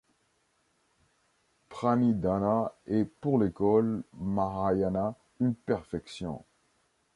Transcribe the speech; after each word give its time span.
Pranidhana 1.69 2.73
est 2.87 3.05
pour 3.05 3.37
l'école 3.37 4.01
mahayana 4.13 5.15
une 5.39 5.53
perfection. 5.53 6.43